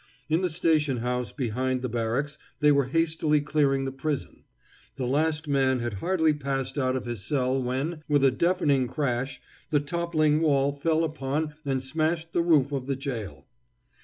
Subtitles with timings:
[0.29, 4.45] In the station house behind the barracks they were hastily clearing the prison.
[4.95, 9.39] The last man had hardly passed out of his cell when, with a deafening crash,
[9.69, 13.45] the toppling wall fell upon and smashed the roof of the jail.